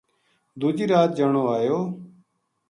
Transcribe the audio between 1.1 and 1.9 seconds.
جنو ایو